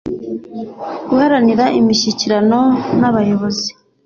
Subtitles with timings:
[1.07, 2.59] Guharanira imishyikirano
[2.99, 3.69] n abayobozi